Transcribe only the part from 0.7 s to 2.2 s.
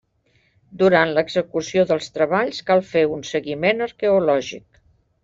Durant l'execució dels